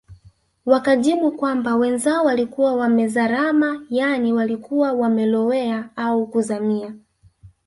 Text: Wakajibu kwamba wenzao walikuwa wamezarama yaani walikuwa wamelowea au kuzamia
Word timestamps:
Wakajibu 0.65 1.31
kwamba 1.31 1.75
wenzao 1.75 2.25
walikuwa 2.25 2.75
wamezarama 2.75 3.85
yaani 3.89 4.33
walikuwa 4.33 4.93
wamelowea 4.93 5.89
au 5.95 6.27
kuzamia 6.27 6.93